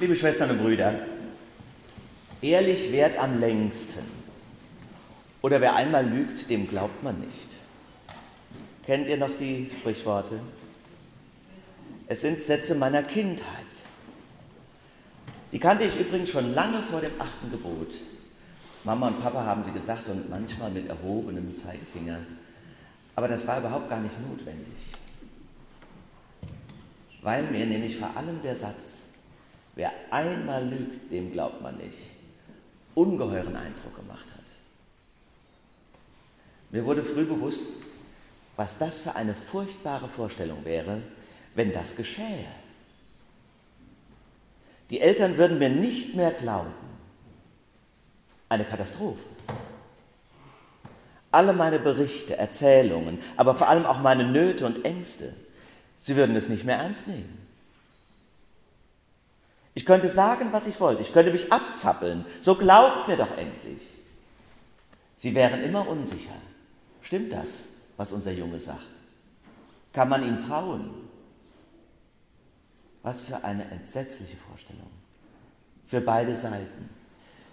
Liebe 0.00 0.14
Schwestern 0.14 0.50
und 0.50 0.62
Brüder, 0.62 0.94
ehrlich 2.40 2.92
währt 2.92 3.18
am 3.18 3.40
längsten. 3.40 4.04
Oder 5.42 5.60
wer 5.60 5.74
einmal 5.74 6.06
lügt, 6.06 6.48
dem 6.50 6.68
glaubt 6.68 7.02
man 7.02 7.18
nicht. 7.18 7.48
Kennt 8.86 9.08
ihr 9.08 9.16
noch 9.16 9.36
die 9.40 9.68
Sprichworte? 9.76 10.38
Es 12.06 12.20
sind 12.20 12.40
Sätze 12.40 12.76
meiner 12.76 13.02
Kindheit. 13.02 13.48
Die 15.50 15.58
kannte 15.58 15.86
ich 15.86 15.98
übrigens 15.98 16.30
schon 16.30 16.54
lange 16.54 16.80
vor 16.80 17.00
dem 17.00 17.20
achten 17.20 17.50
Gebot. 17.50 17.92
Mama 18.84 19.08
und 19.08 19.20
Papa 19.20 19.44
haben 19.44 19.64
sie 19.64 19.72
gesagt 19.72 20.08
und 20.08 20.30
manchmal 20.30 20.70
mit 20.70 20.88
erhobenem 20.88 21.52
Zeigefinger. 21.56 22.20
Aber 23.16 23.26
das 23.26 23.44
war 23.48 23.58
überhaupt 23.58 23.88
gar 23.88 23.98
nicht 23.98 24.16
notwendig. 24.20 24.92
Weil 27.20 27.42
mir 27.50 27.66
nämlich 27.66 27.96
vor 27.96 28.16
allem 28.16 28.40
der 28.42 28.54
Satz, 28.54 29.07
wer 29.78 29.92
einmal 30.10 30.66
lügt, 30.66 31.12
dem 31.12 31.30
glaubt 31.30 31.62
man 31.62 31.76
nicht, 31.76 31.98
ungeheuren 32.96 33.54
Eindruck 33.54 33.94
gemacht 33.94 34.26
hat. 34.36 34.44
Mir 36.70 36.84
wurde 36.84 37.04
früh 37.04 37.24
bewusst, 37.24 37.74
was 38.56 38.76
das 38.76 38.98
für 38.98 39.14
eine 39.14 39.36
furchtbare 39.36 40.08
Vorstellung 40.08 40.64
wäre, 40.64 41.00
wenn 41.54 41.72
das 41.72 41.94
geschähe. 41.94 42.44
Die 44.90 45.00
Eltern 45.00 45.38
würden 45.38 45.60
mir 45.60 45.70
nicht 45.70 46.16
mehr 46.16 46.32
glauben. 46.32 46.74
Eine 48.48 48.64
Katastrophe. 48.64 49.28
Alle 51.30 51.52
meine 51.52 51.78
Berichte, 51.78 52.36
Erzählungen, 52.36 53.20
aber 53.36 53.54
vor 53.54 53.68
allem 53.68 53.86
auch 53.86 54.00
meine 54.00 54.26
Nöte 54.26 54.66
und 54.66 54.84
Ängste, 54.84 55.34
sie 55.96 56.16
würden 56.16 56.34
es 56.34 56.48
nicht 56.48 56.64
mehr 56.64 56.78
ernst 56.78 57.06
nehmen. 57.06 57.47
Ich 59.78 59.86
könnte 59.86 60.08
sagen, 60.08 60.48
was 60.50 60.66
ich 60.66 60.80
wollte, 60.80 61.02
ich 61.02 61.12
könnte 61.12 61.30
mich 61.30 61.52
abzappeln, 61.52 62.24
so 62.40 62.56
glaubt 62.56 63.06
mir 63.06 63.16
doch 63.16 63.30
endlich. 63.38 63.80
Sie 65.16 65.36
wären 65.36 65.62
immer 65.62 65.86
unsicher. 65.86 66.34
Stimmt 67.00 67.32
das, 67.32 67.68
was 67.96 68.10
unser 68.10 68.32
Junge 68.32 68.58
sagt? 68.58 68.82
Kann 69.92 70.08
man 70.08 70.26
ihm 70.26 70.40
trauen? 70.40 70.90
Was 73.04 73.20
für 73.20 73.44
eine 73.44 73.70
entsetzliche 73.70 74.36
Vorstellung. 74.48 74.90
Für 75.86 76.00
beide 76.00 76.34
Seiten. 76.34 76.90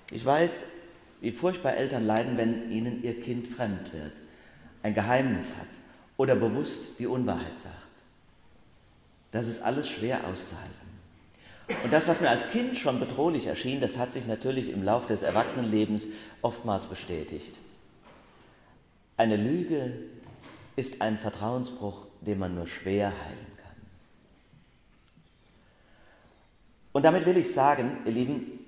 Ich 0.09 0.25
weiß, 0.25 0.63
wie 1.21 1.31
furchtbar 1.31 1.75
Eltern 1.75 2.07
leiden, 2.07 2.37
wenn 2.37 2.71
ihnen 2.71 3.03
ihr 3.03 3.21
Kind 3.21 3.47
fremd 3.47 3.93
wird, 3.93 4.13
ein 4.81 4.95
Geheimnis 4.95 5.53
hat 5.59 5.67
oder 6.17 6.35
bewusst 6.35 6.97
die 6.97 7.05
Unwahrheit 7.05 7.59
sagt. 7.59 7.75
Das 9.29 9.47
ist 9.47 9.61
alles 9.61 9.87
schwer 9.87 10.25
auszuhalten. 10.25 10.94
Und 11.83 11.91
das, 11.91 12.07
was 12.07 12.21
mir 12.21 12.29
als 12.29 12.49
Kind 12.51 12.77
schon 12.77 12.99
bedrohlich 12.99 13.47
erschien, 13.47 13.81
das 13.81 13.97
hat 13.97 14.13
sich 14.13 14.27
natürlich 14.27 14.69
im 14.69 14.83
Laufe 14.83 15.07
des 15.07 15.23
Erwachsenenlebens 15.23 16.07
oftmals 16.41 16.85
bestätigt. 16.85 17.59
Eine 19.17 19.37
Lüge 19.37 19.93
ist 20.75 21.01
ein 21.01 21.17
Vertrauensbruch, 21.17 22.05
den 22.21 22.37
man 22.37 22.53
nur 22.53 22.67
schwer 22.67 23.07
heilen 23.07 23.47
kann. 23.57 23.75
Und 26.93 27.03
damit 27.03 27.25
will 27.25 27.37
ich 27.37 27.51
sagen, 27.51 27.97
ihr 28.05 28.11
Lieben, 28.11 28.59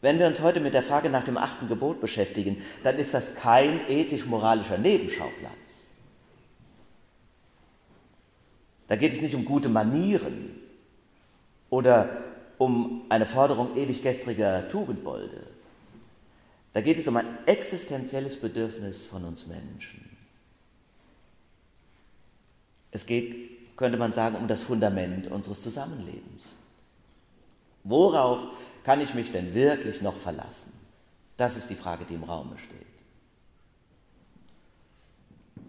wenn 0.00 0.18
wir 0.18 0.26
uns 0.26 0.40
heute 0.40 0.58
mit 0.58 0.74
der 0.74 0.82
Frage 0.82 1.10
nach 1.10 1.22
dem 1.22 1.36
achten 1.36 1.68
Gebot 1.68 2.00
beschäftigen, 2.00 2.60
dann 2.82 2.98
ist 2.98 3.14
das 3.14 3.36
kein 3.36 3.88
ethisch-moralischer 3.88 4.78
Nebenschauplatz. 4.78 5.86
Da 8.88 8.96
geht 8.96 9.12
es 9.12 9.22
nicht 9.22 9.34
um 9.34 9.44
gute 9.44 9.68
Manieren 9.68 10.58
oder 11.70 12.21
um 12.62 13.02
eine 13.08 13.26
Forderung 13.26 13.76
ewig 13.76 14.02
gestriger 14.02 14.68
Tugendbolde. 14.68 15.48
Da 16.72 16.80
geht 16.80 16.96
es 16.96 17.08
um 17.08 17.16
ein 17.16 17.26
existenzielles 17.46 18.40
Bedürfnis 18.40 19.04
von 19.04 19.24
uns 19.24 19.48
Menschen. 19.48 20.16
Es 22.92 23.04
geht, 23.04 23.76
könnte 23.76 23.98
man 23.98 24.12
sagen, 24.12 24.36
um 24.36 24.46
das 24.46 24.62
Fundament 24.62 25.26
unseres 25.26 25.60
Zusammenlebens. 25.60 26.54
Worauf 27.82 28.46
kann 28.84 29.00
ich 29.00 29.12
mich 29.12 29.32
denn 29.32 29.54
wirklich 29.54 30.00
noch 30.00 30.16
verlassen? 30.16 30.72
Das 31.36 31.56
ist 31.56 31.68
die 31.68 31.74
Frage, 31.74 32.04
die 32.04 32.14
im 32.14 32.22
Raume 32.22 32.56
steht. 32.58 32.78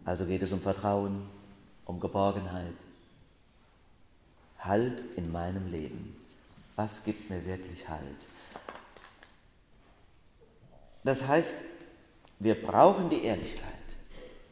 Also 0.06 0.28
geht 0.28 0.44
es 0.44 0.52
um 0.52 0.62
Vertrauen, 0.62 1.24
um 1.86 2.00
Geborgenheit. 2.00 2.86
Halt 4.60 5.04
in 5.16 5.32
meinem 5.32 5.72
Leben. 5.72 6.23
Was 6.76 7.04
gibt 7.04 7.30
mir 7.30 7.46
wirklich 7.46 7.88
Halt? 7.88 8.28
Das 11.04 11.28
heißt, 11.28 11.62
wir 12.40 12.62
brauchen 12.62 13.10
die 13.10 13.24
Ehrlichkeit. 13.24 13.70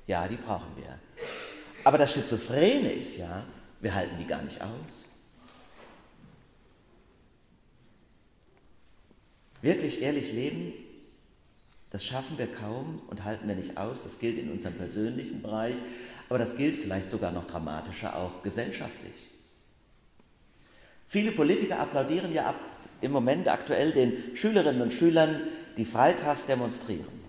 Ja, 0.08 0.28
die 0.28 0.36
brauchen 0.36 0.76
wir. 0.76 1.00
Aber 1.84 1.98
das 1.98 2.14
Schizophrene 2.14 2.92
ist 2.92 3.18
ja, 3.18 3.44
wir 3.80 3.96
halten 3.96 4.18
die 4.18 4.26
gar 4.26 4.42
nicht 4.42 4.62
aus. 4.62 5.08
Wirklich 9.62 10.02
ehrlich 10.02 10.32
leben, 10.32 10.74
das 11.92 12.06
schaffen 12.06 12.38
wir 12.38 12.48
kaum 12.48 13.02
und 13.08 13.24
halten 13.24 13.48
wir 13.48 13.56
nicht 13.56 13.78
aus. 13.78 14.04
Das 14.04 14.20
gilt 14.20 14.38
in 14.38 14.52
unserem 14.52 14.76
persönlichen 14.76 15.42
Bereich, 15.42 15.76
aber 16.30 16.40
das 16.40 16.56
gilt 16.56 16.78
vielleicht 16.78 17.12
sogar 17.12 17.32
noch 17.32 17.46
dramatischer 17.46 18.16
auch 18.16 18.42
gesellschaftlich. 18.44 19.30
Viele 21.12 21.34
Politiker 21.34 21.78
applaudieren 21.82 22.34
ja 22.34 22.46
ab, 22.46 22.56
im 23.02 23.12
Moment 23.12 23.50
aktuell 23.50 23.92
den 23.92 24.34
Schülerinnen 24.34 24.82
und 24.82 24.94
Schülern, 24.94 25.42
die 25.76 25.84
freitags 25.84 26.46
demonstrieren. 26.46 27.20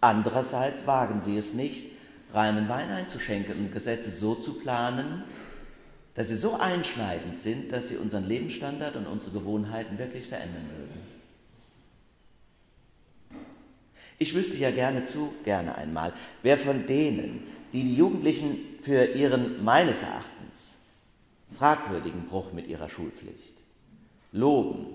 Andererseits 0.00 0.84
wagen 0.88 1.20
sie 1.20 1.36
es 1.36 1.54
nicht, 1.54 1.86
reinen 2.34 2.68
Wein 2.68 2.90
einzuschenken 2.90 3.56
und 3.56 3.72
Gesetze 3.72 4.10
so 4.10 4.34
zu 4.34 4.54
planen, 4.54 5.22
dass 6.14 6.26
sie 6.26 6.34
so 6.34 6.58
einschneidend 6.58 7.38
sind, 7.38 7.70
dass 7.70 7.86
sie 7.86 7.98
unseren 7.98 8.26
Lebensstandard 8.26 8.96
und 8.96 9.06
unsere 9.06 9.30
Gewohnheiten 9.30 9.96
wirklich 9.96 10.26
verändern 10.26 10.68
würden. 10.76 11.00
Ich 14.18 14.34
wüsste 14.34 14.56
ja 14.56 14.72
gerne 14.72 15.04
zu, 15.04 15.32
gerne 15.44 15.76
einmal, 15.76 16.12
wer 16.42 16.58
von 16.58 16.84
denen, 16.88 17.44
die 17.72 17.84
die 17.84 17.94
Jugendlichen 17.94 18.58
für 18.82 19.04
ihren 19.04 19.62
meines 19.62 20.02
Erachtens 20.02 20.35
fragwürdigen 21.58 22.26
Bruch 22.26 22.52
mit 22.52 22.66
ihrer 22.66 22.88
Schulpflicht 22.88 23.62
loben, 24.32 24.86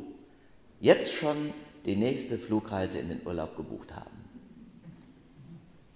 jetzt 0.80 1.14
schon 1.14 1.54
die 1.86 1.96
nächste 1.96 2.38
Flugreise 2.38 3.00
in 3.00 3.10
den 3.10 3.22
Urlaub 3.26 3.58
gebucht 3.58 3.96
haben. 3.96 4.22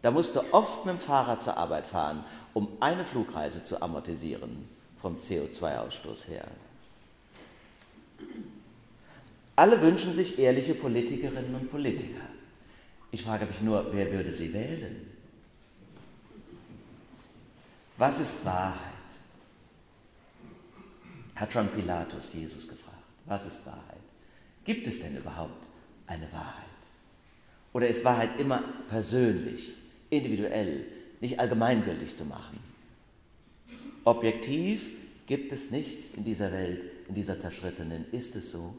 Da 0.01 0.11
musste 0.11 0.53
oft 0.53 0.85
mit 0.85 0.95
dem 0.95 0.99
Fahrrad 0.99 1.41
zur 1.41 1.57
Arbeit 1.57 1.87
fahren, 1.87 2.23
um 2.53 2.67
eine 2.79 3.05
Flugreise 3.05 3.63
zu 3.63 3.81
amortisieren 3.81 4.67
vom 5.01 5.17
CO2-Ausstoß 5.17 6.27
her. 6.27 6.45
Alle 9.55 9.81
wünschen 9.81 10.13
sich 10.15 10.37
ehrliche 10.37 10.73
Politikerinnen 10.73 11.55
und 11.55 11.71
Politiker. 11.71 12.21
Ich 13.11 13.23
frage 13.23 13.45
mich 13.45 13.61
nur, 13.61 13.93
wer 13.93 14.11
würde 14.11 14.33
sie 14.33 14.51
wählen? 14.53 15.07
Was 17.97 18.19
ist 18.19 18.45
Wahrheit? 18.45 18.94
Hat 21.35 21.51
schon 21.51 21.67
Pilatus 21.69 22.33
Jesus 22.33 22.67
gefragt. 22.67 22.95
Was 23.25 23.45
ist 23.45 23.65
Wahrheit? 23.65 23.81
Gibt 24.63 24.87
es 24.87 25.01
denn 25.01 25.17
überhaupt 25.17 25.67
eine 26.07 26.31
Wahrheit? 26.31 26.63
Oder 27.73 27.87
ist 27.87 28.05
Wahrheit 28.05 28.39
immer 28.39 28.63
persönlich, 28.87 29.75
individuell, 30.09 30.85
nicht 31.19 31.39
allgemeingültig 31.39 32.15
zu 32.15 32.25
machen? 32.25 32.59
Objektiv 34.05 34.91
gibt 35.25 35.51
es 35.51 35.71
nichts 35.71 36.09
in 36.15 36.23
dieser 36.23 36.51
Welt, 36.51 36.85
in 37.07 37.15
dieser 37.15 37.39
zerschrittenen. 37.39 38.05
Ist 38.11 38.35
es 38.35 38.51
so? 38.51 38.75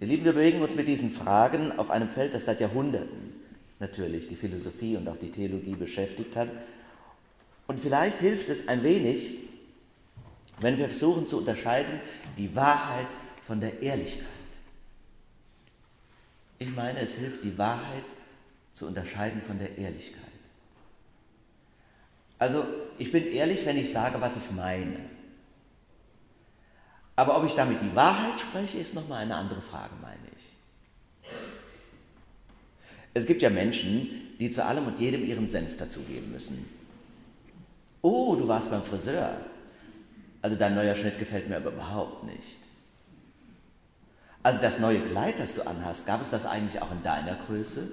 Ihr 0.00 0.08
Lieben, 0.08 0.24
wir 0.24 0.32
bewegen 0.32 0.60
uns 0.60 0.74
mit 0.74 0.86
diesen 0.86 1.10
Fragen 1.10 1.72
auf 1.72 1.90
einem 1.90 2.08
Feld, 2.08 2.34
das 2.34 2.44
seit 2.44 2.60
Jahrhunderten 2.60 3.34
natürlich 3.80 4.28
die 4.28 4.36
Philosophie 4.36 4.96
und 4.96 5.08
auch 5.08 5.16
die 5.16 5.30
Theologie 5.30 5.74
beschäftigt 5.74 6.36
hat. 6.36 6.50
Und 7.66 7.80
vielleicht 7.80 8.18
hilft 8.18 8.48
es 8.48 8.68
ein 8.68 8.82
wenig, 8.82 9.47
wenn 10.60 10.78
wir 10.78 10.86
versuchen 10.86 11.26
zu 11.26 11.38
unterscheiden, 11.38 12.00
die 12.36 12.54
Wahrheit 12.54 13.08
von 13.42 13.60
der 13.60 13.80
Ehrlichkeit. 13.82 14.26
Ich 16.58 16.74
meine, 16.74 16.98
es 17.00 17.14
hilft, 17.14 17.44
die 17.44 17.56
Wahrheit 17.56 18.04
zu 18.72 18.86
unterscheiden 18.86 19.42
von 19.42 19.58
der 19.58 19.78
Ehrlichkeit. 19.78 20.22
Also 22.38 22.64
ich 22.98 23.10
bin 23.10 23.26
ehrlich, 23.26 23.64
wenn 23.66 23.76
ich 23.76 23.90
sage, 23.90 24.20
was 24.20 24.36
ich 24.36 24.50
meine. 24.52 24.98
Aber 27.16 27.36
ob 27.36 27.44
ich 27.44 27.54
damit 27.54 27.80
die 27.80 27.96
Wahrheit 27.96 28.38
spreche, 28.38 28.78
ist 28.78 28.94
nochmal 28.94 29.22
eine 29.22 29.34
andere 29.34 29.60
Frage, 29.60 29.94
meine 30.00 30.18
ich. 30.36 31.32
Es 33.14 33.26
gibt 33.26 33.42
ja 33.42 33.50
Menschen, 33.50 34.36
die 34.38 34.50
zu 34.50 34.64
allem 34.64 34.86
und 34.86 35.00
jedem 35.00 35.26
ihren 35.26 35.48
Senf 35.48 35.76
dazugeben 35.76 36.30
müssen. 36.30 36.68
Oh, 38.02 38.36
du 38.36 38.46
warst 38.46 38.70
beim 38.70 38.84
Friseur. 38.84 39.40
Also 40.42 40.56
dein 40.56 40.74
neuer 40.74 40.94
Schnitt 40.94 41.18
gefällt 41.18 41.48
mir 41.48 41.56
aber 41.56 41.70
überhaupt 41.70 42.24
nicht. 42.24 42.58
Also 44.42 44.62
das 44.62 44.78
neue 44.78 45.00
Kleid, 45.00 45.40
das 45.40 45.54
du 45.54 45.66
anhast, 45.66 46.06
gab 46.06 46.22
es 46.22 46.30
das 46.30 46.46
eigentlich 46.46 46.80
auch 46.80 46.92
in 46.92 47.02
deiner 47.02 47.34
Größe? 47.34 47.88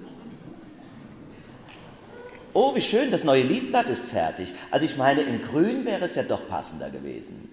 Oh, 2.54 2.74
wie 2.74 2.80
schön, 2.80 3.10
das 3.10 3.24
neue 3.24 3.42
Liedblatt 3.42 3.88
ist 3.90 4.04
fertig. 4.04 4.54
Also 4.70 4.86
ich 4.86 4.96
meine, 4.96 5.22
in 5.22 5.42
Grün 5.42 5.84
wäre 5.84 6.04
es 6.06 6.14
ja 6.14 6.22
doch 6.22 6.48
passender 6.48 6.88
gewesen. 6.88 7.50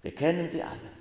Wir 0.00 0.14
kennen 0.14 0.48
sie 0.48 0.62
alle. 0.62 0.94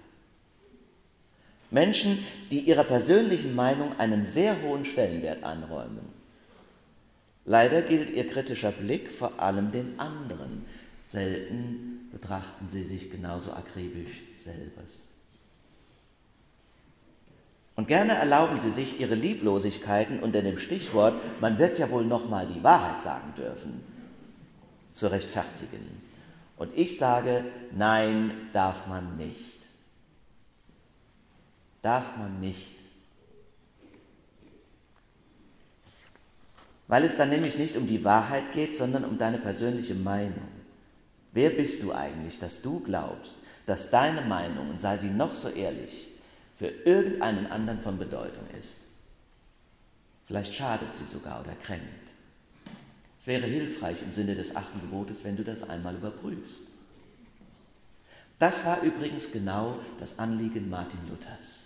Menschen, 1.71 2.25
die 2.51 2.59
ihrer 2.59 2.83
persönlichen 2.83 3.55
Meinung 3.55 3.97
einen 3.97 4.25
sehr 4.25 4.61
hohen 4.61 4.85
Stellenwert 4.85 5.43
anräumen. 5.43 6.07
Leider 7.45 7.81
gilt 7.81 8.09
ihr 8.09 8.27
kritischer 8.27 8.71
Blick 8.71 9.11
vor 9.11 9.39
allem 9.39 9.71
den 9.71 9.99
anderen. 9.99 10.65
Selten 11.05 11.92
betrachten 12.13 12.69
sie 12.69 12.83
sich 12.83 13.11
genauso 13.11 13.51
akribisch 13.51 14.21
selbst. 14.37 15.01
Und 17.75 17.89
gerne 17.89 18.13
erlauben 18.13 18.59
sie 18.59 18.71
sich 18.71 19.01
ihre 19.01 19.15
Lieblosigkeiten 19.15 20.19
unter 20.19 20.41
dem 20.41 20.57
Stichwort, 20.57 21.19
man 21.41 21.57
wird 21.57 21.77
ja 21.79 21.89
wohl 21.89 22.05
noch 22.05 22.29
mal 22.29 22.47
die 22.47 22.63
Wahrheit 22.63 23.01
sagen 23.01 23.33
dürfen, 23.35 23.83
zu 24.93 25.07
rechtfertigen. 25.07 26.01
Und 26.55 26.71
ich 26.77 26.97
sage, 26.97 27.43
nein, 27.75 28.31
darf 28.53 28.87
man 28.87 29.17
nicht 29.17 29.53
darf 31.83 32.17
man 32.17 32.39
nicht. 32.39 32.73
Weil 36.87 37.03
es 37.03 37.17
dann 37.17 37.29
nämlich 37.29 37.57
nicht 37.57 37.75
um 37.77 37.85
die 37.85 38.03
Wahrheit 38.03 38.51
geht, 38.53 38.75
sondern 38.75 39.05
um 39.05 39.17
deine 39.17 39.37
persönliche 39.37 39.93
Meinung. 39.93 40.47
Wer 41.33 41.49
bist 41.49 41.81
du 41.83 41.91
eigentlich, 41.91 42.39
dass 42.39 42.61
du 42.61 42.79
glaubst, 42.79 43.35
dass 43.65 43.89
deine 43.89 44.21
Meinung, 44.21 44.69
und 44.69 44.79
sei 44.79 44.97
sie 44.97 45.09
noch 45.09 45.33
so 45.33 45.49
ehrlich, 45.49 46.09
für 46.55 46.67
irgendeinen 46.67 47.47
anderen 47.47 47.81
von 47.81 47.97
Bedeutung 47.97 48.47
ist? 48.57 48.75
Vielleicht 50.25 50.53
schadet 50.53 50.95
sie 50.95 51.05
sogar 51.05 51.41
oder 51.41 51.55
kränkt. 51.55 52.11
Es 53.19 53.27
wäre 53.27 53.47
hilfreich 53.47 54.01
im 54.01 54.13
Sinne 54.13 54.35
des 54.35 54.55
achten 54.55 54.79
Gebotes, 54.81 55.23
wenn 55.23 55.35
du 55.35 55.43
das 55.43 55.67
einmal 55.67 55.95
überprüfst. 55.95 56.61
Das 58.37 58.65
war 58.65 58.81
übrigens 58.81 59.31
genau 59.31 59.79
das 59.99 60.19
Anliegen 60.19 60.69
Martin 60.69 60.99
Luthers. 61.09 61.61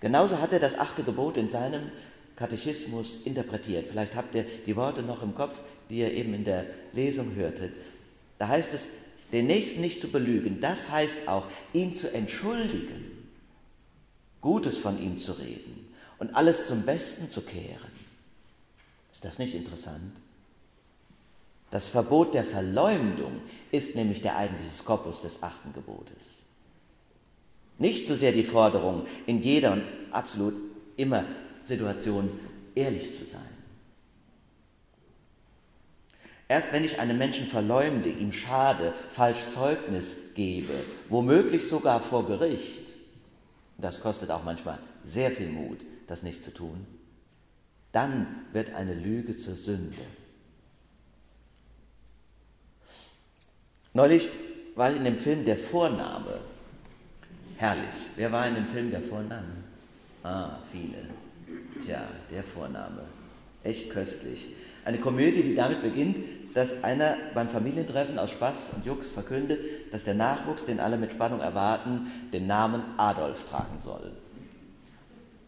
Genauso 0.00 0.40
hat 0.40 0.52
er 0.52 0.60
das 0.60 0.78
achte 0.78 1.02
Gebot 1.02 1.36
in 1.36 1.48
seinem 1.48 1.90
Katechismus 2.36 3.18
interpretiert. 3.24 3.86
Vielleicht 3.88 4.14
habt 4.14 4.34
ihr 4.34 4.44
die 4.66 4.76
Worte 4.76 5.02
noch 5.02 5.22
im 5.22 5.34
Kopf, 5.34 5.60
die 5.88 5.98
ihr 5.98 6.12
eben 6.12 6.34
in 6.34 6.44
der 6.44 6.66
Lesung 6.92 7.34
hörtet. 7.34 7.72
Da 8.38 8.48
heißt 8.48 8.74
es, 8.74 8.88
den 9.32 9.46
Nächsten 9.46 9.80
nicht 9.80 10.00
zu 10.00 10.08
belügen. 10.08 10.60
Das 10.60 10.90
heißt 10.90 11.28
auch, 11.28 11.46
ihn 11.72 11.94
zu 11.94 12.12
entschuldigen, 12.12 13.12
Gutes 14.40 14.78
von 14.78 15.02
ihm 15.02 15.18
zu 15.18 15.32
reden 15.32 15.88
und 16.18 16.36
alles 16.36 16.66
zum 16.66 16.82
Besten 16.82 17.28
zu 17.30 17.40
kehren. 17.40 17.90
Ist 19.10 19.24
das 19.24 19.38
nicht 19.38 19.54
interessant? 19.54 20.12
Das 21.70 21.88
Verbot 21.88 22.34
der 22.34 22.44
Verleumdung 22.44 23.40
ist 23.72 23.96
nämlich 23.96 24.22
der 24.22 24.36
eigentliche 24.36 24.70
Skopus 24.70 25.22
des 25.22 25.42
achten 25.42 25.72
Gebotes. 25.72 26.36
Nicht 27.78 28.06
so 28.06 28.14
sehr 28.14 28.32
die 28.32 28.44
Forderung, 28.44 29.06
in 29.26 29.42
jeder 29.42 29.72
und 29.72 29.82
absolut 30.12 30.54
immer 30.96 31.24
Situation 31.66 32.30
ehrlich 32.74 33.14
zu 33.14 33.24
sein. 33.24 33.40
Erst 36.48 36.72
wenn 36.72 36.84
ich 36.84 37.00
einen 37.00 37.18
Menschen 37.18 37.46
verleumde, 37.46 38.08
ihm 38.08 38.32
schade, 38.32 38.94
falsch 39.10 39.48
Zeugnis 39.48 40.16
gebe, 40.34 40.84
womöglich 41.08 41.68
sogar 41.68 42.00
vor 42.00 42.26
Gericht, 42.26 42.94
das 43.78 44.00
kostet 44.00 44.30
auch 44.30 44.44
manchmal 44.44 44.78
sehr 45.02 45.32
viel 45.32 45.48
Mut, 45.48 45.84
das 46.06 46.22
nicht 46.22 46.42
zu 46.42 46.54
tun, 46.54 46.86
dann 47.90 48.44
wird 48.52 48.74
eine 48.74 48.94
Lüge 48.94 49.34
zur 49.34 49.56
Sünde. 49.56 50.02
Neulich 53.92 54.28
war 54.76 54.90
ich 54.90 54.98
in 54.98 55.04
dem 55.04 55.16
Film 55.16 55.44
Der 55.44 55.58
Vorname 55.58 56.38
Herrlich. 57.56 58.06
Wer 58.16 58.30
war 58.30 58.46
in 58.46 58.54
dem 58.54 58.66
Film 58.66 58.90
der 58.90 59.00
Vorname? 59.00 59.64
Ah, 60.22 60.58
viele. 60.70 61.25
Tja, 61.84 62.02
der 62.30 62.42
Vorname. 62.42 63.02
Echt 63.62 63.90
köstlich. 63.90 64.48
Eine 64.84 64.98
Komödie, 64.98 65.42
die 65.42 65.54
damit 65.54 65.82
beginnt, 65.82 66.16
dass 66.54 66.84
einer 66.84 67.16
beim 67.34 67.48
Familientreffen 67.48 68.18
aus 68.18 68.30
Spaß 68.30 68.70
und 68.76 68.86
Jux 68.86 69.10
verkündet, 69.10 69.60
dass 69.92 70.04
der 70.04 70.14
Nachwuchs, 70.14 70.64
den 70.64 70.80
alle 70.80 70.96
mit 70.96 71.10
Spannung 71.10 71.40
erwarten, 71.40 72.06
den 72.32 72.46
Namen 72.46 72.82
Adolf 72.96 73.44
tragen 73.44 73.78
soll. 73.78 74.12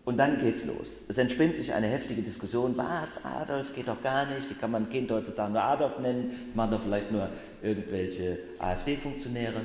Und 0.04 0.16
dann 0.16 0.38
geht's 0.38 0.64
los. 0.64 1.02
Es 1.08 1.18
entspinnt 1.18 1.56
sich 1.56 1.72
eine 1.74 1.86
heftige 1.86 2.22
Diskussion. 2.22 2.76
Was? 2.76 3.24
Adolf 3.24 3.74
geht 3.74 3.88
doch 3.88 4.02
gar 4.02 4.26
nicht. 4.26 4.48
Wie 4.48 4.54
kann 4.54 4.70
man 4.70 4.84
ein 4.84 4.90
Kind 4.90 5.10
heutzutage 5.10 5.52
nur 5.52 5.62
Adolf 5.62 5.98
nennen? 5.98 6.50
Machen 6.54 6.70
doch 6.70 6.80
vielleicht 6.80 7.12
nur 7.12 7.28
irgendwelche 7.62 8.38
AfD-Funktionäre. 8.58 9.62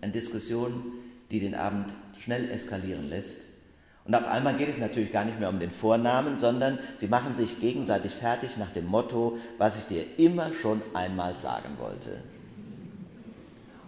Eine 0.00 0.12
Diskussion, 0.12 0.92
die 1.30 1.40
den 1.40 1.54
Abend 1.54 1.92
schnell 2.18 2.50
eskalieren 2.50 3.08
lässt. 3.08 3.49
Und 4.10 4.16
auf 4.16 4.26
einmal 4.26 4.56
geht 4.56 4.68
es 4.68 4.78
natürlich 4.78 5.12
gar 5.12 5.24
nicht 5.24 5.38
mehr 5.38 5.48
um 5.48 5.60
den 5.60 5.70
Vornamen, 5.70 6.36
sondern 6.36 6.80
sie 6.96 7.06
machen 7.06 7.36
sich 7.36 7.60
gegenseitig 7.60 8.10
fertig 8.10 8.56
nach 8.56 8.72
dem 8.72 8.86
Motto, 8.86 9.38
was 9.56 9.78
ich 9.78 9.84
dir 9.84 10.04
immer 10.16 10.52
schon 10.52 10.82
einmal 10.94 11.36
sagen 11.36 11.76
wollte. 11.78 12.20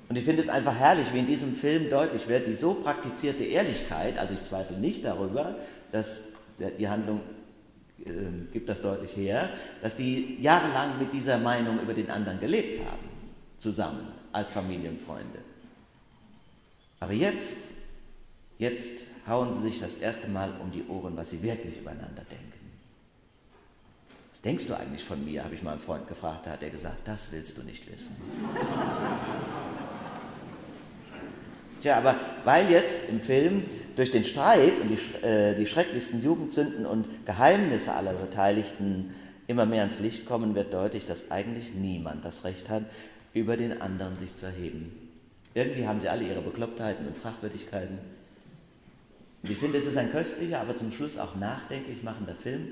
Und 0.09 0.17
ich 0.17 0.23
finde 0.23 0.41
es 0.41 0.49
einfach 0.49 0.77
herrlich, 0.77 1.13
wie 1.13 1.19
in 1.19 1.27
diesem 1.27 1.57
Film 1.57 1.91
deutlich 1.91 2.29
wird, 2.29 2.47
die 2.47 2.53
so 2.53 2.75
praktizierte 2.75 3.43
Ehrlichkeit, 3.43 4.17
also 4.17 4.35
ich 4.35 4.45
zweifle 4.45 4.77
nicht 4.79 5.05
darüber, 5.05 5.57
dass 5.91 6.21
die 6.79 6.89
Handlung 6.89 7.19
äh, 7.99 8.11
gibt 8.53 8.69
das 8.69 8.81
deutlich 8.81 9.17
her, 9.17 9.51
dass 9.81 9.97
die 9.97 10.41
jahrelang 10.41 11.01
mit 11.01 11.13
dieser 11.13 11.39
Meinung 11.39 11.81
über 11.81 11.95
den 11.95 12.09
anderen 12.09 12.39
gelebt 12.39 12.87
haben, 12.89 13.09
zusammen 13.59 14.07
als 14.31 14.51
Familienfreunde. 14.51 15.41
Aber 17.01 17.13
jetzt, 17.13 17.57
jetzt 18.59 19.07
hauen 19.27 19.55
sie 19.55 19.63
sich 19.63 19.81
das 19.81 19.95
erste 19.95 20.29
Mal 20.29 20.53
um 20.61 20.71
die 20.71 20.85
Ohren, 20.89 21.17
was 21.17 21.31
sie 21.31 21.43
wirklich 21.43 21.79
übereinander 21.79 22.25
denken. 22.31 22.53
Was 24.31 24.43
denkst 24.43 24.67
du 24.67 24.75
eigentlich 24.75 25.05
von 25.05 25.25
mir, 25.25 25.45
habe 25.45 25.55
ich 25.55 25.63
mal 25.63 25.73
einen 25.73 25.81
Freund 25.81 26.09
gefragt, 26.09 26.47
da 26.47 26.51
hat 26.53 26.63
er 26.63 26.71
gesagt, 26.71 27.07
das 27.07 27.31
willst 27.33 27.59
du 27.59 27.63
nicht 27.63 27.91
wissen. 27.93 28.17
Tja, 31.83 31.99
aber 31.99 32.15
weil 32.45 32.71
jetzt 32.71 33.09
im 33.09 33.21
Film 33.21 33.65
durch 33.97 34.11
den 34.11 34.25
Streit 34.25 34.79
und 34.81 34.89
die, 34.89 35.27
äh, 35.27 35.55
die 35.55 35.67
schrecklichsten 35.67 36.23
Jugendsünden 36.23 36.87
und 36.87 37.09
Geheimnisse 37.27 37.93
aller 37.93 38.13
Beteiligten 38.13 39.15
immer 39.49 39.67
mehr 39.67 39.81
ans 39.81 39.99
Licht 40.01 40.25
kommen, 40.25 40.55
wird 40.55 40.73
deutlich, 40.73 41.07
dass 41.07 41.31
eigentlich 41.31 41.75
niemand 41.75 42.25
das 42.25 42.45
Recht 42.45 42.71
hat, 42.71 42.85
über 43.35 43.57
den 43.57 43.83
anderen 43.83 44.17
sich 44.17 44.35
zu 44.35 44.47
erheben. 44.47 44.93
Irgendwie 45.55 45.87
haben 45.87 46.01
sie 46.01 46.09
alle 46.09 46.25
ihre 46.25 46.41
Beklopptheiten 46.41 47.07
und 47.07 47.17
Fragwürdigkeiten. 47.17 47.99
Und 49.43 49.51
ich 49.51 49.59
finde, 49.59 49.79
es 49.79 49.87
ist 49.87 49.97
ein 49.97 50.13
köstlicher, 50.13 50.61
aber 50.61 50.77
zum 50.77 50.93
Schluss 50.93 51.19
auch 51.19 51.35
nachdenklich 51.35 52.03
machender 52.03 52.35
Film, 52.35 52.69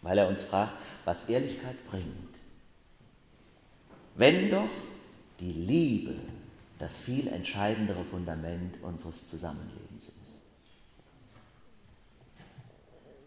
weil 0.00 0.16
er 0.16 0.28
uns 0.28 0.42
fragt, 0.42 0.72
was 1.04 1.28
Ehrlichkeit 1.28 1.76
bringt. 1.90 2.38
Wenn 4.14 4.50
doch 4.50 4.70
die 5.40 5.52
Liebe 5.52 6.14
das 6.78 6.96
viel 6.96 7.26
entscheidendere 7.26 8.04
Fundament 8.04 8.82
unseres 8.82 9.28
Zusammenlebens 9.28 10.10
ist. 10.24 10.38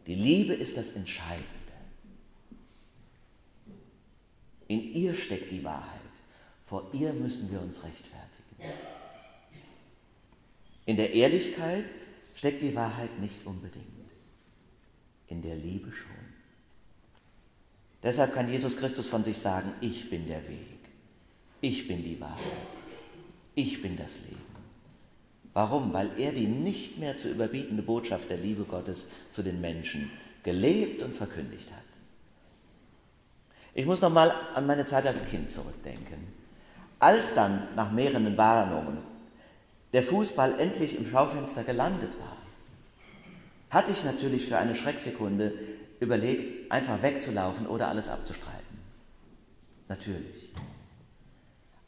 Die 0.07 0.15
Liebe 0.15 0.53
ist 0.53 0.77
das 0.77 0.89
Entscheidende. 0.89 1.47
In 4.67 4.91
ihr 4.93 5.13
steckt 5.15 5.51
die 5.51 5.63
Wahrheit. 5.63 5.99
Vor 6.65 6.89
ihr 6.93 7.11
müssen 7.11 7.51
wir 7.51 7.61
uns 7.61 7.83
rechtfertigen. 7.83 8.55
In 10.85 10.95
der 10.95 11.13
Ehrlichkeit 11.13 11.85
steckt 12.35 12.61
die 12.61 12.75
Wahrheit 12.75 13.19
nicht 13.19 13.45
unbedingt, 13.45 13.85
in 15.27 15.41
der 15.41 15.55
Liebe 15.55 15.91
schon. 15.91 16.09
Deshalb 18.03 18.33
kann 18.33 18.51
Jesus 18.51 18.77
Christus 18.77 19.07
von 19.07 19.23
sich 19.23 19.37
sagen, 19.37 19.73
ich 19.79 20.09
bin 20.09 20.27
der 20.27 20.47
Weg, 20.47 20.79
ich 21.61 21.87
bin 21.87 22.03
die 22.03 22.19
Wahrheit, 22.19 22.39
ich 23.55 23.81
bin 23.81 23.95
das 23.95 24.21
Leben. 24.21 24.51
Warum? 25.53 25.93
Weil 25.93 26.11
er 26.17 26.31
die 26.31 26.47
nicht 26.47 26.97
mehr 26.97 27.17
zu 27.17 27.29
überbietende 27.29 27.83
Botschaft 27.83 28.29
der 28.29 28.37
Liebe 28.37 28.63
Gottes 28.63 29.07
zu 29.29 29.43
den 29.43 29.59
Menschen 29.59 30.09
gelebt 30.43 31.01
und 31.01 31.15
verkündigt 31.15 31.69
hat. 31.71 31.77
Ich 33.73 33.85
muss 33.85 34.01
noch 34.01 34.11
mal 34.11 34.33
an 34.53 34.65
meine 34.65 34.85
Zeit 34.85 35.05
als 35.05 35.25
Kind 35.25 35.51
zurückdenken. 35.51 36.27
Als 36.99 37.33
dann 37.33 37.67
nach 37.75 37.91
mehreren 37.91 38.37
Warnungen 38.37 39.10
der 39.93 40.03
Fußball 40.03 40.59
endlich 40.59 40.97
im 40.97 41.09
Schaufenster 41.09 41.63
gelandet 41.63 42.17
war, 42.19 42.37
hatte 43.69 43.91
ich 43.91 44.03
natürlich 44.03 44.47
für 44.47 44.57
eine 44.57 44.75
Schrecksekunde 44.75 45.53
überlegt, 45.99 46.71
einfach 46.71 47.01
wegzulaufen 47.01 47.67
oder 47.67 47.87
alles 47.87 48.09
abzustreiten. 48.09 48.79
Natürlich. 49.87 50.53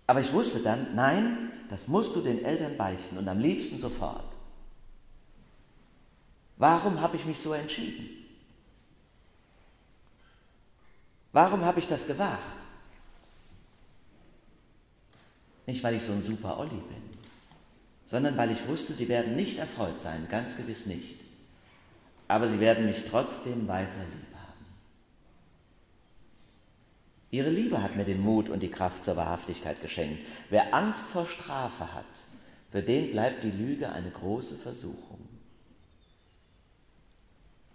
Aber 0.07 0.22
ich 0.22 0.31
wusste 0.33 0.60
dann, 0.60 0.95
nein, 0.95 1.51
das 1.69 1.88
musst 1.88 2.15
du 2.15 2.22
den 2.22 2.43
Eltern 2.43 2.77
beichten 2.77 3.17
und 3.17 3.27
am 3.27 3.39
liebsten 3.39 3.79
sofort. 3.79 4.38
Warum 6.57 7.01
habe 7.01 7.15
ich 7.15 7.25
mich 7.25 7.39
so 7.39 7.53
entschieden? 7.53 8.10
Warum 11.31 11.65
habe 11.65 11.79
ich 11.79 11.88
das 11.88 12.05
gewagt? 12.05 12.39
Nicht, 15.65 15.83
weil 15.83 15.95
ich 15.95 16.03
so 16.03 16.12
ein 16.12 16.22
super 16.22 16.60
Olli 16.60 16.69
bin, 16.69 17.12
sondern 18.05 18.38
weil 18.38 18.51
ich 18.51 18.67
wusste, 18.67 18.93
sie 18.93 19.07
werden 19.10 19.36
nicht 19.36 19.60
erfreut 19.60 20.00
sein, 20.00 20.27
ganz 20.29 20.57
gewiss 20.57 20.86
nicht. 20.86 21.19
Aber 22.27 22.48
sie 22.48 22.60
werden 22.60 22.86
mich 22.86 23.03
trotzdem 23.10 23.67
weiter 23.67 23.98
lieb 24.12 24.36
haben. 24.36 24.65
Ihre 27.31 27.50
Liebe 27.50 27.81
hat 27.81 27.95
mir 27.95 28.05
den 28.05 28.22
Mut 28.22 28.50
und 28.50 28.62
die 28.62 28.72
Kraft 28.72 29.03
zur 29.03 29.15
Wahrhaftigkeit 29.15 29.81
geschenkt. 29.81 30.24
Wer 30.50 30.74
Angst 30.74 31.05
vor 31.05 31.27
Strafe 31.27 31.93
hat, 31.93 32.25
für 32.69 32.81
den 32.81 33.12
bleibt 33.12 33.43
die 33.43 33.51
Lüge 33.51 33.91
eine 33.91 34.10
große 34.10 34.55
Versuchung. 34.55 35.19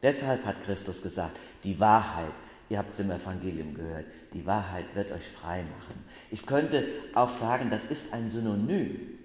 Deshalb 0.02 0.44
hat 0.44 0.62
Christus 0.62 1.02
gesagt, 1.02 1.36
die 1.64 1.80
Wahrheit, 1.80 2.32
ihr 2.68 2.78
habt 2.78 2.92
es 2.92 3.00
im 3.00 3.10
Evangelium 3.10 3.74
gehört, 3.74 4.06
die 4.32 4.46
Wahrheit 4.46 4.86
wird 4.94 5.10
euch 5.10 5.26
frei 5.26 5.62
machen. 5.62 6.04
Ich 6.30 6.46
könnte 6.46 6.86
auch 7.14 7.30
sagen, 7.30 7.70
das 7.70 7.84
ist 7.84 8.12
ein 8.12 8.30
Synonym. 8.30 9.17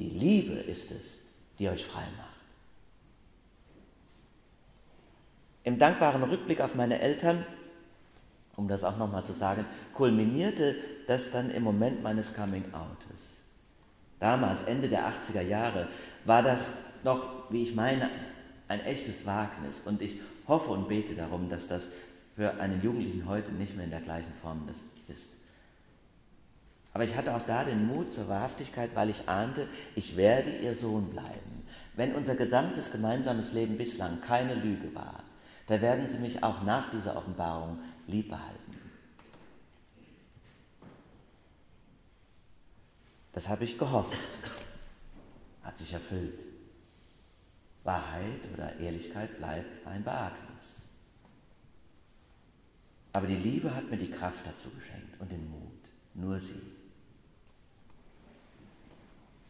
Die 0.00 0.08
Liebe 0.08 0.54
ist 0.54 0.90
es, 0.90 1.18
die 1.58 1.68
euch 1.68 1.84
frei 1.84 2.06
macht. 2.16 2.28
Im 5.62 5.78
dankbaren 5.78 6.22
Rückblick 6.22 6.62
auf 6.62 6.74
meine 6.74 7.00
Eltern, 7.00 7.44
um 8.56 8.66
das 8.66 8.82
auch 8.82 8.96
nochmal 8.96 9.24
zu 9.24 9.34
sagen, 9.34 9.66
kulminierte 9.92 10.74
das 11.06 11.30
dann 11.30 11.50
im 11.50 11.62
Moment 11.62 12.02
meines 12.02 12.34
Coming-Outes. 12.34 13.36
Damals, 14.18 14.62
Ende 14.62 14.88
der 14.88 15.06
80er 15.06 15.42
Jahre, 15.42 15.86
war 16.24 16.42
das 16.42 16.72
noch, 17.04 17.50
wie 17.50 17.62
ich 17.62 17.74
meine, 17.74 18.08
ein 18.68 18.80
echtes 18.80 19.26
Wagnis. 19.26 19.80
Und 19.80 20.00
ich 20.00 20.18
hoffe 20.48 20.70
und 20.70 20.88
bete 20.88 21.14
darum, 21.14 21.50
dass 21.50 21.68
das 21.68 21.88
für 22.36 22.54
einen 22.58 22.80
Jugendlichen 22.80 23.28
heute 23.28 23.52
nicht 23.52 23.76
mehr 23.76 23.84
in 23.84 23.90
der 23.90 24.00
gleichen 24.00 24.32
Form 24.40 24.66
ist. 25.08 25.28
Aber 26.92 27.04
ich 27.04 27.16
hatte 27.16 27.34
auch 27.34 27.46
da 27.46 27.64
den 27.64 27.86
Mut 27.86 28.12
zur 28.12 28.28
Wahrhaftigkeit, 28.28 28.90
weil 28.94 29.10
ich 29.10 29.28
ahnte, 29.28 29.68
ich 29.94 30.16
werde 30.16 30.50
ihr 30.50 30.74
Sohn 30.74 31.10
bleiben. 31.10 31.64
Wenn 31.94 32.14
unser 32.14 32.34
gesamtes 32.34 32.90
gemeinsames 32.90 33.52
Leben 33.52 33.76
bislang 33.76 34.20
keine 34.20 34.54
Lüge 34.54 34.94
war, 34.94 35.22
da 35.68 35.80
werden 35.80 36.08
sie 36.08 36.18
mich 36.18 36.42
auch 36.42 36.62
nach 36.64 36.90
dieser 36.90 37.16
Offenbarung 37.16 37.78
lieb 38.08 38.30
behalten. 38.30 38.80
Das 43.32 43.48
habe 43.48 43.62
ich 43.62 43.78
gehofft. 43.78 44.18
Hat 45.62 45.78
sich 45.78 45.92
erfüllt. 45.92 46.44
Wahrheit 47.84 48.48
oder 48.52 48.76
Ehrlichkeit 48.80 49.38
bleibt 49.38 49.86
ein 49.86 50.04
Wagnis. 50.04 50.80
Aber 53.12 53.26
die 53.26 53.36
Liebe 53.36 53.74
hat 53.74 53.90
mir 53.90 53.96
die 53.96 54.10
Kraft 54.10 54.46
dazu 54.46 54.70
geschenkt 54.70 55.20
und 55.20 55.30
den 55.30 55.48
Mut. 55.50 55.90
Nur 56.14 56.40
sie. 56.40 56.79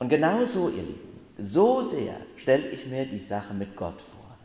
Und 0.01 0.09
genau 0.09 0.45
so, 0.47 0.71
ihr 0.71 0.83
Lieben, 0.83 1.19
so 1.37 1.83
sehr 1.83 2.17
stelle 2.37 2.69
ich 2.71 2.87
mir 2.87 3.05
die 3.05 3.19
Sache 3.19 3.53
mit 3.55 3.77
Gott 3.77 4.01
vor. 4.01 4.37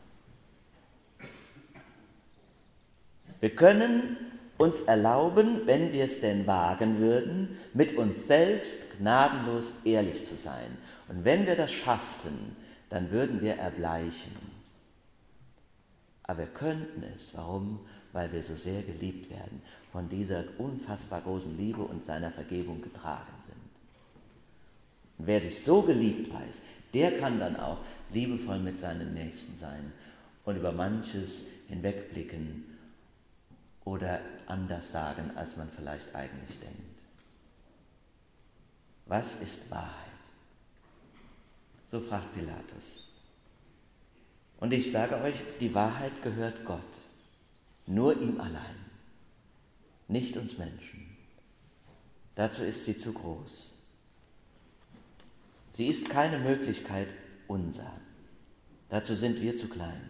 Wir 3.40 3.56
können 3.56 4.18
uns 4.58 4.82
erlauben, 4.82 5.62
wenn 5.66 5.94
wir 5.94 6.06
es 6.06 6.20
denn 6.20 6.46
wagen 6.46 7.00
würden, 7.00 7.58
mit 7.74 7.98
uns 7.98 8.28
selbst 8.28 8.98
gnadenlos 9.00 9.74
ehrlich 9.86 10.26
zu 10.26 10.36
sein. 10.36 10.78
Und 11.08 11.24
wenn 11.24 11.46
wir 11.46 11.56
das 11.56 11.72
schafften, 11.72 12.56
dann 12.90 13.12
würden 13.12 13.42
wir 13.42 13.56
erbleichen. 13.56 14.32
Aber 16.24 16.40
wir 16.40 16.48
könnten 16.48 17.04
es. 17.16 17.36
Warum? 17.36 17.80
Weil 18.12 18.32
wir 18.34 18.44
so 18.44 18.56
sehr 18.56 18.82
geliebt 18.82 19.30
werden, 19.30 19.62
von 19.92 20.10
dieser 20.10 20.44
unfassbar 20.58 21.22
großen 21.22 21.58
Liebe 21.58 21.82
und 21.82 22.04
seiner 22.04 22.32
Vergebung 22.32 22.82
getragen 22.82 23.34
sind. 23.40 23.65
Wer 25.18 25.42
sich 25.42 25.64
so 25.64 25.82
geliebt 25.82 26.34
weiß, 26.34 26.62
der 26.94 27.18
kann 27.18 27.40
dann 27.40 27.56
auch 27.58 27.80
liebevoll 28.12 28.60
mit 28.60 28.78
seinen 28.78 29.14
Nächsten 29.14 29.56
sein 29.58 29.92
und 30.44 30.58
über 30.58 30.72
manches 30.72 31.46
hinwegblicken 31.68 32.64
oder 33.84 34.20
anders 34.48 34.92
sagen, 34.92 35.32
als 35.36 35.58
man 35.58 35.70
vielleicht 35.70 36.14
eigentlich 36.16 36.60
denkt. 36.60 37.02
Was 39.06 39.36
ist 39.36 39.70
Wahrheit? 39.70 39.92
So 41.86 42.02
fragt 42.02 42.34
Pilatus. 42.34 43.08
Und 44.58 44.74
ich 44.74 44.92
sage 44.92 45.22
euch, 45.22 45.36
die 45.60 45.74
Wahrheit 45.76 46.24
gehört 46.24 46.66
Gott, 46.66 46.82
nur 47.86 48.20
ihm 48.20 48.40
allein, 48.40 48.76
nicht 50.08 50.38
uns 50.38 50.58
Menschen. 50.58 51.16
Dazu 52.34 52.64
ist 52.64 52.86
sie 52.86 52.98
zu 52.98 53.14
groß. 53.14 53.75
Sie 55.75 55.88
ist 55.88 56.10
keine 56.10 56.39
Möglichkeit 56.39 57.08
unser. 57.48 57.91
Dazu 58.89 59.13
sind 59.13 59.41
wir 59.41 59.55
zu 59.55 59.67
klein. 59.67 60.10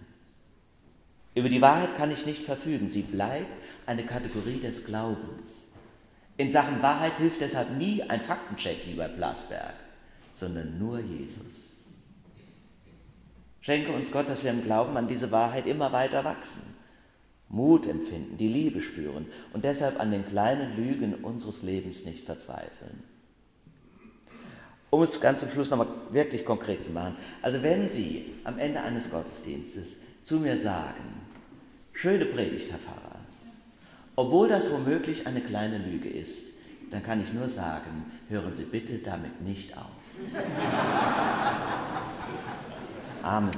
Über 1.33 1.49
die 1.49 1.61
Wahrheit 1.61 1.97
kann 1.97 2.11
ich 2.11 2.25
nicht 2.25 2.43
verfügen. 2.43 2.87
Sie 2.87 3.01
bleibt 3.01 3.65
eine 3.85 4.05
Kategorie 4.05 4.59
des 4.59 4.85
Glaubens. 4.85 5.63
In 6.37 6.49
Sachen 6.49 6.81
Wahrheit 6.81 7.17
hilft 7.17 7.41
deshalb 7.41 7.77
nie 7.77 8.03
ein 8.03 8.21
Faktencheck, 8.21 8.85
lieber 8.85 9.07
Blasberg 9.07 9.73
sondern 10.35 10.77
nur 10.77 10.99
Jesus. 10.99 11.71
Schenke 13.61 13.91
uns 13.91 14.11
Gott, 14.11 14.29
dass 14.29 14.43
wir 14.43 14.51
im 14.51 14.63
Glauben 14.63 14.95
an 14.95 15.07
diese 15.07 15.31
Wahrheit 15.31 15.65
immer 15.65 15.91
weiter 15.91 16.23
wachsen, 16.23 16.61
Mut 17.49 17.87
empfinden, 17.87 18.37
die 18.37 18.47
Liebe 18.47 18.81
spüren 18.81 19.25
und 19.53 19.63
deshalb 19.63 19.99
an 19.99 20.11
den 20.11 20.25
kleinen 20.25 20.75
Lügen 20.75 21.15
unseres 21.15 21.63
Lebens 21.63 22.05
nicht 22.05 22.25
verzweifeln. 22.25 23.03
Um 24.95 25.03
es 25.03 25.19
ganz 25.19 25.41
zum 25.41 25.49
Schluss 25.49 25.69
nochmal 25.69 25.89
wirklich 26.11 26.45
konkret 26.45 26.81
zu 26.81 26.91
machen. 26.91 27.17
Also 27.41 27.61
wenn 27.61 27.89
Sie 27.89 28.31
am 28.45 28.57
Ende 28.57 28.79
eines 28.79 29.11
Gottesdienstes 29.11 29.97
zu 30.23 30.37
mir 30.37 30.55
sagen, 30.55 31.19
schöne 31.91 32.23
Predigt, 32.23 32.71
Herr 32.71 32.79
Pfarrer, 32.79 33.19
obwohl 34.15 34.47
das 34.47 34.71
womöglich 34.71 35.27
eine 35.27 35.41
kleine 35.41 35.79
Lüge 35.79 36.07
ist, 36.07 36.45
dann 36.91 37.03
kann 37.03 37.19
ich 37.19 37.33
nur 37.33 37.49
sagen, 37.49 38.05
hören 38.29 38.53
Sie 38.53 38.63
bitte 38.63 38.99
damit 38.99 39.41
nicht 39.41 39.75
auf. 39.77 39.83
Amen. 43.21 43.51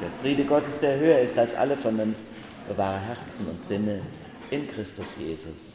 Der 0.00 0.10
Friede 0.22 0.44
Gottes, 0.44 0.78
der 0.78 1.00
höher 1.00 1.18
ist 1.18 1.36
als 1.36 1.56
alle 1.56 1.76
Vernunft, 1.76 2.20
bewahre 2.68 3.00
Herzen 3.00 3.48
und 3.48 3.66
Sinne 3.66 4.00
in 4.52 4.68
Christus 4.68 5.16
Jesus. 5.18 5.74